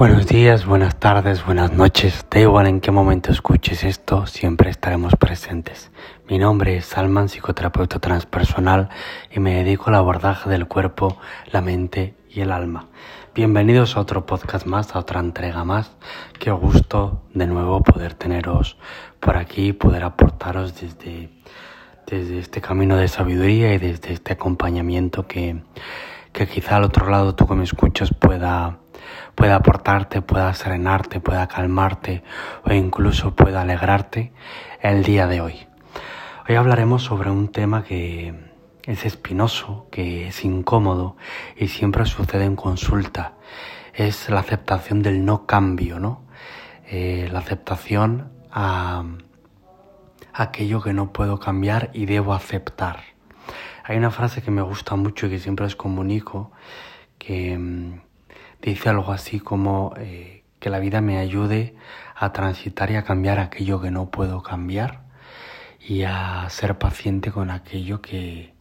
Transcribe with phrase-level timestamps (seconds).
[0.00, 2.24] Buenos días, buenas tardes, buenas noches.
[2.30, 5.90] Da igual en qué momento escuches esto, siempre estaremos presentes.
[6.26, 8.88] Mi nombre es Salman, psicoterapeuta transpersonal,
[9.30, 11.18] y me dedico al abordaje del cuerpo,
[11.52, 12.88] la mente y el alma.
[13.34, 15.94] Bienvenidos a otro podcast más, a otra entrega más.
[16.38, 18.78] Qué gusto de nuevo poder teneros
[19.20, 21.28] por aquí, poder aportaros desde,
[22.06, 25.60] desde este camino de sabiduría y desde este acompañamiento que,
[26.32, 28.78] que quizá al otro lado tú que me escuchas pueda
[29.34, 32.22] pueda aportarte, pueda serenarte, pueda calmarte
[32.64, 34.32] o incluso pueda alegrarte
[34.80, 35.66] el día de hoy.
[36.48, 38.34] Hoy hablaremos sobre un tema que
[38.84, 41.16] es espinoso, que es incómodo
[41.56, 43.34] y siempre sucede en consulta.
[43.94, 46.22] Es la aceptación del no cambio, ¿no?
[46.86, 49.04] Eh, la aceptación a
[50.32, 53.00] aquello que no puedo cambiar y debo aceptar.
[53.90, 56.52] Hay una frase que me gusta mucho y que siempre os comunico,
[57.18, 58.00] que mm,
[58.62, 61.74] dice algo así como eh, que la vida me ayude
[62.14, 65.00] a transitar y a cambiar aquello que no puedo cambiar
[65.80, 68.54] y a ser paciente con aquello que,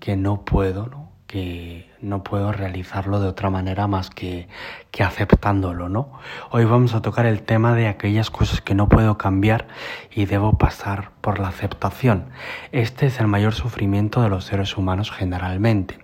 [0.00, 1.07] que no puedo, ¿no?
[1.28, 4.48] Que no puedo realizarlo de otra manera más que,
[4.90, 6.10] que aceptándolo, ¿no?
[6.50, 9.68] Hoy vamos a tocar el tema de aquellas cosas que no puedo cambiar
[10.10, 12.30] y debo pasar por la aceptación.
[12.72, 15.98] Este es el mayor sufrimiento de los seres humanos generalmente.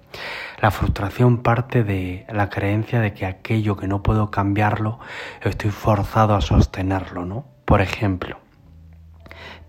[0.60, 5.00] La frustración parte de la creencia de que aquello que no puedo cambiarlo,
[5.40, 7.46] estoy forzado a sostenerlo, ¿no?
[7.64, 8.43] Por ejemplo,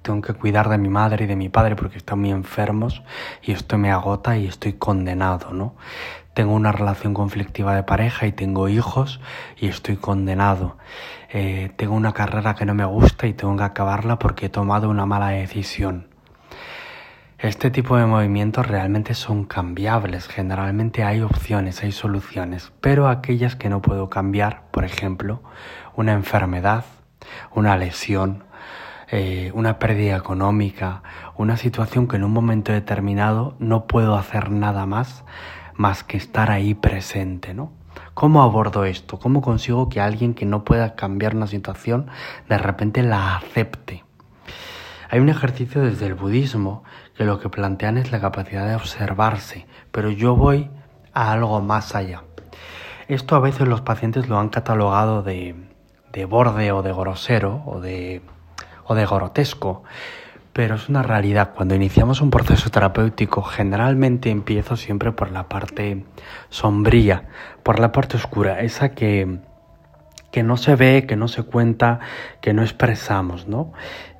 [0.05, 3.01] tengo que cuidar de mi madre y de mi padre porque están muy enfermos
[3.41, 5.75] y esto me agota y estoy condenado, ¿no?
[6.35, 9.19] Tengo una relación conflictiva de pareja y tengo hijos
[9.57, 10.77] y estoy condenado.
[11.29, 14.89] Eh, tengo una carrera que no me gusta y tengo que acabarla porque he tomado
[14.89, 16.07] una mala decisión.
[17.39, 23.69] Este tipo de movimientos realmente son cambiables, generalmente hay opciones, hay soluciones, pero aquellas que
[23.69, 25.41] no puedo cambiar, por ejemplo,
[25.95, 26.85] una enfermedad,
[27.53, 28.45] una lesión,
[29.09, 31.03] eh, una pérdida económica,
[31.35, 35.23] una situación que en un momento determinado no puedo hacer nada más
[35.75, 37.71] más que estar ahí presente, ¿no?
[38.13, 39.19] ¿Cómo abordo esto?
[39.19, 42.07] ¿Cómo consigo que alguien que no pueda cambiar una situación
[42.47, 44.03] de repente la acepte?
[45.09, 46.83] Hay un ejercicio desde el budismo
[47.15, 50.69] que lo que plantean es la capacidad de observarse, pero yo voy
[51.13, 52.23] a algo más allá.
[53.07, 55.55] Esto a veces los pacientes lo han catalogado de,
[56.11, 58.21] de borde o de grosero o de,
[58.85, 59.83] o de grotesco,
[60.53, 61.51] pero es una realidad.
[61.53, 66.05] Cuando iniciamos un proceso terapéutico, generalmente empiezo siempre por la parte
[66.49, 67.27] sombría,
[67.63, 69.39] por la parte oscura, esa que,
[70.31, 71.99] que no se ve, que no se cuenta,
[72.41, 73.73] que no expresamos, ¿no?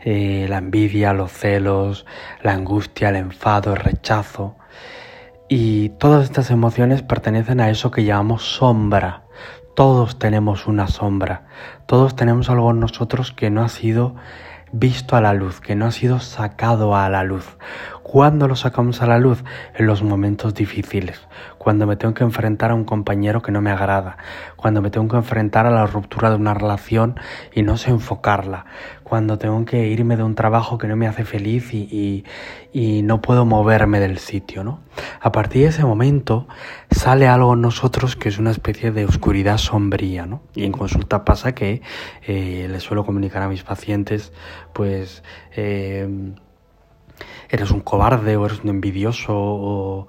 [0.04, 2.06] Eh, la envidia, los celos,
[2.44, 4.56] la angustia, el enfado, el rechazo.
[5.48, 9.24] Y todas estas emociones pertenecen a eso que llamamos sombra.
[9.76, 11.48] Todos tenemos una sombra,
[11.86, 14.16] todos tenemos algo en nosotros que no ha sido
[14.72, 17.58] visto a la luz, que no ha sido sacado a la luz.
[18.04, 19.44] ¿Cuándo lo sacamos a la luz?
[19.74, 21.28] En los momentos difíciles,
[21.58, 24.18] cuando me tengo que enfrentar a un compañero que no me agrada,
[24.56, 27.20] cuando me tengo que enfrentar a la ruptura de una relación
[27.54, 28.66] y no sé enfocarla,
[29.06, 32.26] cuando tengo que irme de un trabajo que no me hace feliz y,
[32.74, 34.80] y, no puedo moverme del sitio, ¿no?
[35.22, 36.48] A partir de ese momento
[36.90, 40.42] sale algo en nosotros que es una especie de oscuridad sombría, ¿no?
[40.56, 41.84] Y en consulta pasa que
[42.24, 44.34] eh, les suelo comunicar a mis pacientes,
[44.74, 45.24] pues...
[45.56, 46.34] Eh,
[47.50, 50.08] eres un cobarde o eres un envidioso o,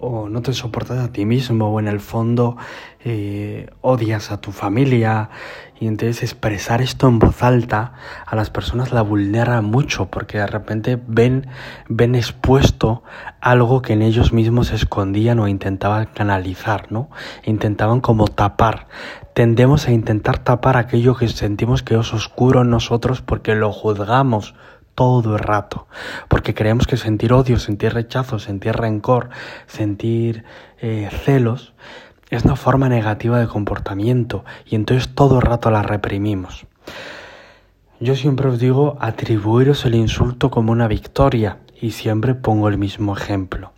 [0.00, 2.56] no te soportas a ti mismo o en el fondo
[3.04, 5.30] eh, odias a tu familia
[5.80, 7.94] y entonces expresar esto en voz alta
[8.26, 11.48] a las personas la vulnera mucho porque de repente ven,
[11.88, 13.02] ven expuesto
[13.40, 17.10] algo que en ellos mismos escondían o intentaban canalizar, ¿no?
[17.44, 18.88] Intentaban como tapar.
[19.34, 24.54] Tendemos a intentar tapar aquello que sentimos que es oscuro en nosotros porque lo juzgamos
[24.98, 25.86] todo el rato,
[26.26, 29.28] porque creemos que sentir odio, sentir rechazo, sentir rencor,
[29.68, 30.42] sentir
[30.80, 31.72] eh, celos,
[32.30, 36.66] es una forma negativa de comportamiento y entonces todo el rato la reprimimos.
[38.00, 43.16] Yo siempre os digo atribuiros el insulto como una victoria y siempre pongo el mismo
[43.16, 43.70] ejemplo.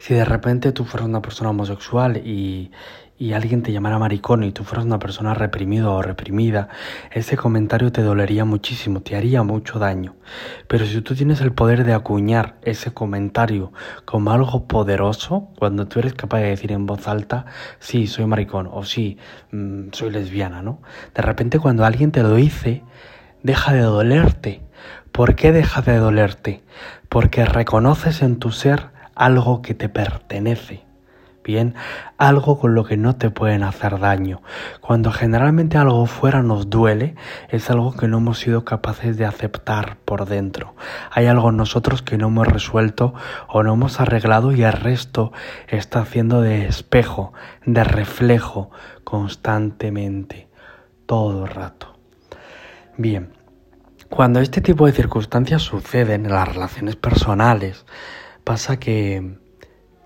[0.00, 2.72] Si de repente tú fueras una persona homosexual y,
[3.18, 6.68] y alguien te llamara maricón y tú fueras una persona reprimida o reprimida,
[7.12, 10.16] ese comentario te dolería muchísimo, te haría mucho daño.
[10.66, 13.72] Pero si tú tienes el poder de acuñar ese comentario
[14.04, 17.46] como algo poderoso, cuando tú eres capaz de decir en voz alta,
[17.78, 19.18] sí, soy maricón o sí,
[19.52, 20.80] mm, soy lesbiana, ¿no?
[21.14, 22.82] De repente cuando alguien te lo dice,
[23.42, 24.62] deja de dolerte.
[25.12, 26.62] ¿Por qué deja de dolerte?
[27.08, 30.91] Porque reconoces en tu ser algo que te pertenece
[31.44, 31.74] Bien,
[32.18, 34.42] algo con lo que no te pueden hacer daño.
[34.80, 37.16] Cuando generalmente algo fuera nos duele,
[37.48, 40.76] es algo que no hemos sido capaces de aceptar por dentro.
[41.10, 43.12] Hay algo en nosotros que no hemos resuelto
[43.48, 45.32] o no hemos arreglado y el resto
[45.66, 47.32] está haciendo de espejo,
[47.66, 48.70] de reflejo
[49.02, 50.48] constantemente,
[51.06, 51.98] todo el rato.
[52.96, 53.32] Bien,
[54.08, 57.84] cuando este tipo de circunstancias suceden en las relaciones personales,
[58.44, 59.41] pasa que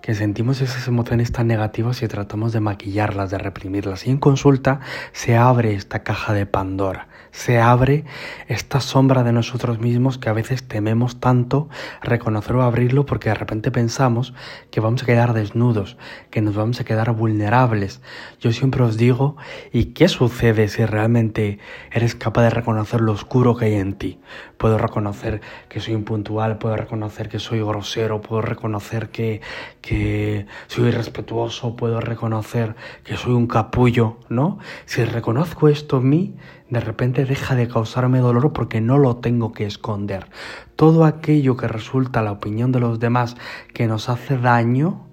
[0.07, 4.07] que sentimos esas emociones tan negativas y tratamos de maquillarlas, de reprimirlas.
[4.07, 4.79] Y en consulta
[5.11, 8.07] se abre esta caja de Pandora, se abre
[8.49, 11.69] esta sombra de nosotros mismos que a veces tememos tanto
[12.01, 14.33] reconocer o abrirlo porque de repente pensamos
[14.71, 15.99] que vamos a quedar desnudos,
[16.31, 18.01] que nos vamos a quedar vulnerables.
[18.41, 19.37] Yo siempre os digo,
[19.71, 21.59] ¿y qué sucede si realmente
[21.93, 24.19] eres capaz de reconocer lo oscuro que hay en ti?
[24.57, 29.43] Puedo reconocer que soy impuntual, puedo reconocer que soy grosero, puedo reconocer que,
[29.83, 34.59] que soy respetuoso, puedo reconocer que soy un capullo, ¿no?
[34.87, 36.35] Si reconozco esto en mí,
[36.71, 40.27] de repente deja de causarme dolor porque no lo tengo que esconder.
[40.75, 43.37] Todo aquello que resulta la opinión de los demás
[43.73, 45.07] que nos hace daño,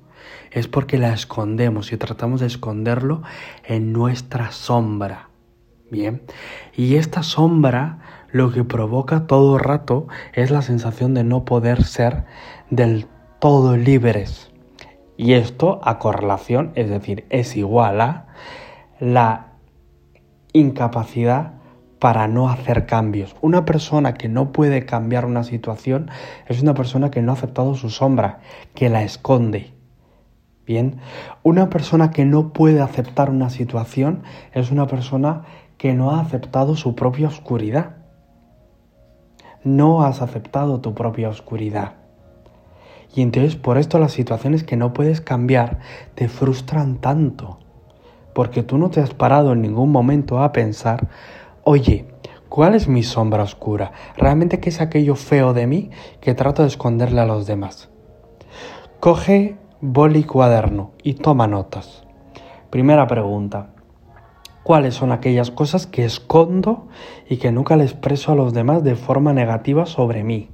[0.54, 3.24] es porque la escondemos y tratamos de esconderlo
[3.64, 5.30] en nuestra sombra.
[5.90, 6.24] Bien,
[6.76, 8.00] y esta sombra
[8.32, 12.26] lo que provoca todo rato es la sensación de no poder ser
[12.70, 13.08] del
[13.40, 14.52] todo libres.
[15.18, 18.28] Y esto a correlación, es decir, es igual a
[19.00, 19.53] la
[20.54, 21.54] incapacidad
[22.00, 23.36] para no hacer cambios.
[23.42, 26.12] Una persona que no puede cambiar una situación
[26.48, 28.40] es una persona que no ha aceptado su sombra,
[28.76, 29.74] que la esconde.
[30.66, 30.98] Bien,
[31.44, 34.24] una persona que no puede aceptar una situación
[34.54, 35.44] es una persona
[35.78, 37.98] que no ha aceptado su propia oscuridad.
[39.64, 41.94] No has aceptado tu propia oscuridad.
[43.16, 45.80] Y entonces por esto las situaciones que no puedes cambiar
[46.16, 47.60] te frustran tanto.
[48.34, 51.08] Porque tú no te has parado en ningún momento a pensar,
[51.64, 52.06] oye,
[52.50, 53.92] ¿cuál es mi sombra oscura?
[54.18, 55.90] ¿Realmente qué es aquello feo de mí
[56.20, 57.90] que trato de esconderle a los demás?
[59.00, 62.04] Coge boli y cuaderno y toma notas.
[62.70, 63.74] Primera pregunta.
[64.64, 66.88] ¿Cuáles son aquellas cosas que escondo
[67.30, 70.50] y que nunca le expreso a los demás de forma negativa sobre mí?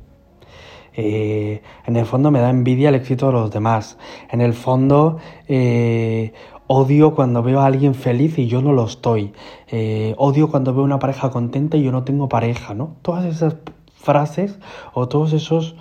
[0.93, 3.97] Eh, en el fondo me da envidia el éxito de los demás.
[4.31, 5.17] En el fondo
[5.47, 6.33] eh,
[6.71, 9.33] odio cuando veo a alguien feliz y yo no lo estoy.
[9.67, 12.97] Eh, odio cuando veo una pareja contenta y yo no tengo pareja, ¿no?
[13.01, 13.55] Todas esas
[13.95, 14.59] frases
[14.93, 15.73] o todas esas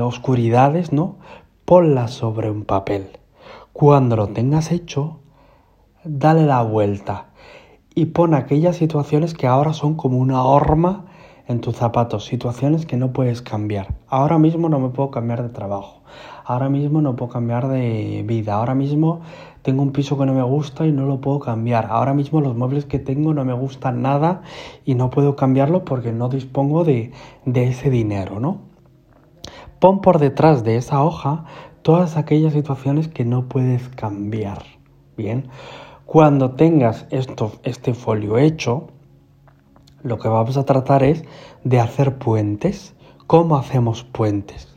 [0.00, 1.18] oscuridades, ¿no?
[1.66, 3.10] Ponlas sobre un papel.
[3.74, 5.20] Cuando lo tengas hecho,
[6.02, 7.26] dale la vuelta
[7.94, 11.06] y pon aquellas situaciones que ahora son como una horma
[11.46, 13.94] en tus zapatos, situaciones que no puedes cambiar.
[14.08, 16.02] Ahora mismo no me puedo cambiar de trabajo,
[16.44, 19.20] ahora mismo no puedo cambiar de vida, ahora mismo
[19.62, 22.56] tengo un piso que no me gusta y no lo puedo cambiar, ahora mismo los
[22.56, 24.42] muebles que tengo no me gustan nada
[24.84, 27.12] y no puedo cambiarlo porque no dispongo de,
[27.44, 28.60] de ese dinero, ¿no?
[29.78, 31.44] Pon por detrás de esa hoja
[31.82, 34.62] todas aquellas situaciones que no puedes cambiar.
[35.16, 35.48] Bien,
[36.06, 38.88] cuando tengas esto, este folio hecho,
[40.02, 41.24] lo que vamos a tratar es
[41.64, 42.94] de hacer puentes.
[43.26, 44.71] ¿Cómo hacemos puentes?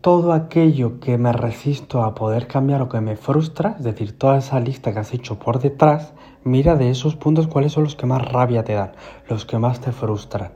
[0.00, 4.38] Todo aquello que me resisto a poder cambiar o que me frustra, es decir, toda
[4.38, 6.14] esa lista que has hecho por detrás,
[6.44, 8.92] mira de esos puntos cuáles son los que más rabia te dan,
[9.28, 10.52] los que más te frustran.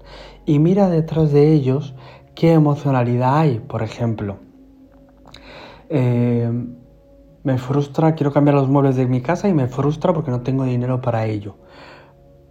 [0.47, 1.95] Y mira detrás de ellos
[2.37, 4.39] qué emocionalidad hay, por ejemplo.
[5.89, 6.49] Eh,
[7.43, 10.63] me frustra, quiero cambiar los muebles de mi casa y me frustra porque no tengo
[10.65, 11.57] dinero para ello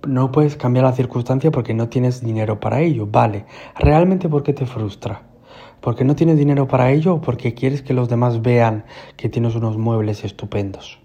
[0.07, 3.05] no puedes cambiar la circunstancia porque no tienes dinero para ello.
[3.05, 3.45] Vale,
[3.77, 5.30] ¿realmente por qué te frustra?
[5.81, 8.85] ¿Porque no tienes dinero para ello o porque quieres que los demás vean
[9.17, 10.99] que tienes unos muebles estupendos?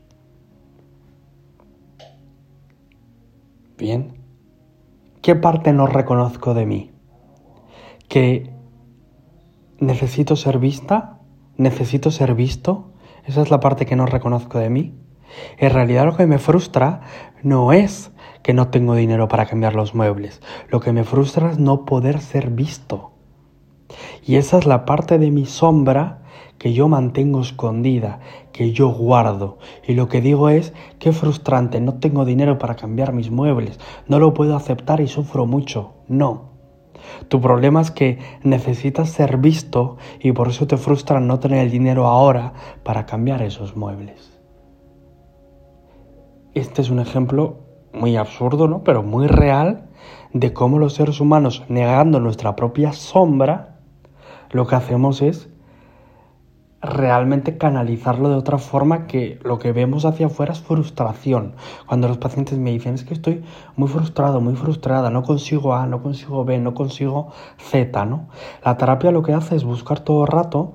[3.79, 4.19] Bien.
[5.23, 6.93] ¿Qué parte no reconozco de mí?
[8.09, 8.55] ¿Que
[9.81, 11.21] necesito ser vista?
[11.57, 12.93] ¿Necesito ser visto?
[13.25, 14.95] Esa es la parte que no reconozco de mí.
[15.59, 17.01] En realidad lo que me frustra
[17.43, 20.41] no es que no tengo dinero para cambiar los muebles.
[20.69, 23.16] Lo que me frustra es no poder ser visto.
[24.25, 26.23] Y esa es la parte de mi sombra
[26.59, 28.21] que yo mantengo escondida,
[28.53, 29.59] que yo guardo.
[29.87, 33.79] Y lo que digo es, qué frustrante, no tengo dinero para cambiar mis muebles,
[34.09, 35.95] no lo puedo aceptar y sufro mucho.
[36.09, 36.57] No.
[37.29, 41.71] Tu problema es que necesitas ser visto y por eso te frustra no tener el
[41.71, 44.33] dinero ahora para cambiar esos muebles.
[46.55, 47.59] Este es un ejemplo
[47.93, 48.83] muy absurdo, ¿no?
[48.83, 49.89] Pero muy real
[50.33, 53.76] de cómo los seres humanos, negando nuestra propia sombra,
[54.57, 55.49] lo que hacemos es
[56.83, 61.55] realmente canalizarlo de otra forma que lo que vemos hacia afuera es frustración.
[61.87, 63.45] Cuando los pacientes me dicen es que estoy
[63.77, 68.29] muy frustrado, muy frustrada, no consigo A, no consigo B, no consigo Z, ¿no?
[68.65, 70.75] La terapia lo que hace es buscar todo el rato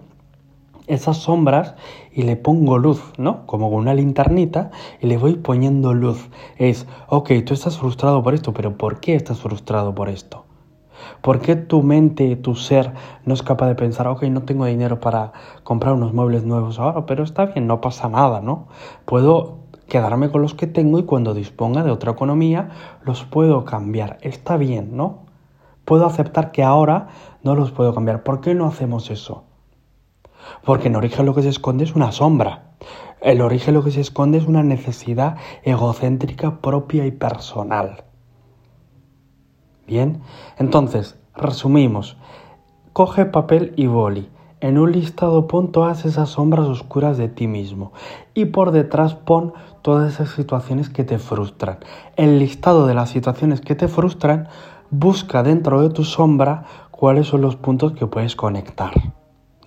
[0.88, 1.76] esas sombras
[2.12, 3.46] y le pongo luz, ¿no?
[3.46, 6.30] Como con una linternita y le voy poniendo luz.
[6.58, 10.51] Es, ok, tú estás frustrado por esto, pero ¿por qué estás frustrado por esto?
[11.22, 12.94] ¿Por qué tu mente, tu ser,
[13.26, 17.06] no es capaz de pensar, ok, no tengo dinero para comprar unos muebles nuevos ahora,
[17.06, 18.68] pero está bien, no pasa nada, ¿no?
[19.06, 22.70] Puedo quedarme con los que tengo y cuando disponga de otra economía
[23.04, 24.18] los puedo cambiar.
[24.22, 25.26] Está bien, ¿no?
[25.84, 27.08] Puedo aceptar que ahora
[27.44, 28.24] no los puedo cambiar.
[28.24, 29.44] ¿Por qué no hacemos eso?
[30.64, 32.72] Porque en origen lo que se esconde es una sombra.
[33.22, 38.06] El origen lo que se esconde es una necesidad egocéntrica propia y personal.
[39.92, 40.22] Bien,
[40.58, 42.16] entonces, resumimos.
[42.94, 44.30] Coge papel y boli.
[44.62, 47.92] En un listado pon todas esas sombras oscuras de ti mismo
[48.34, 51.80] y por detrás pon todas esas situaciones que te frustran.
[52.16, 54.48] El listado de las situaciones que te frustran,
[54.92, 58.94] busca dentro de tu sombra cuáles son los puntos que puedes conectar.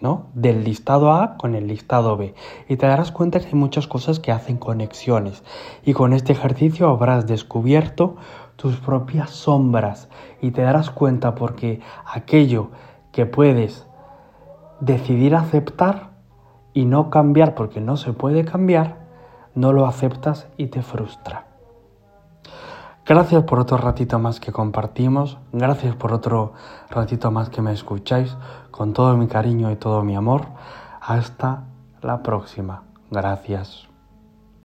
[0.00, 0.26] ¿no?
[0.34, 2.34] Del listado A con el listado B.
[2.68, 5.42] Y te darás cuenta que hay muchas cosas que hacen conexiones.
[5.84, 8.16] Y con este ejercicio habrás descubierto
[8.56, 10.08] tus propias sombras
[10.40, 12.70] y te darás cuenta porque aquello
[13.12, 13.86] que puedes
[14.80, 16.10] decidir aceptar
[16.72, 18.96] y no cambiar porque no se puede cambiar,
[19.54, 21.46] no lo aceptas y te frustra.
[23.06, 26.54] Gracias por otro ratito más que compartimos, gracias por otro
[26.90, 28.36] ratito más que me escucháis
[28.70, 30.46] con todo mi cariño y todo mi amor.
[31.00, 31.64] Hasta
[32.00, 32.82] la próxima.
[33.10, 33.93] Gracias.